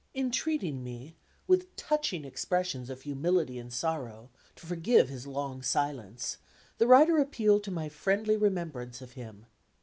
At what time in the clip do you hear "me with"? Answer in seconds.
0.83-1.75